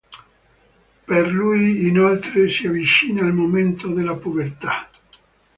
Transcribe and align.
Per 1.09 1.27
lui, 1.27 1.85
inoltre, 1.85 2.49
si 2.49 2.65
avvicina 2.65 3.23
il 3.23 3.33
momento 3.33 3.87
della 3.89 4.15
pubertà. 4.15 4.89